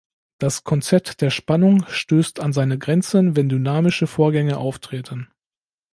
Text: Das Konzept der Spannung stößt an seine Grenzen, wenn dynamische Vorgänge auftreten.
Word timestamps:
Das 0.39 0.63
Konzept 0.63 1.21
der 1.21 1.29
Spannung 1.29 1.85
stößt 1.87 2.39
an 2.39 2.53
seine 2.53 2.79
Grenzen, 2.79 3.35
wenn 3.35 3.49
dynamische 3.49 4.07
Vorgänge 4.07 4.57
auftreten. 4.57 5.29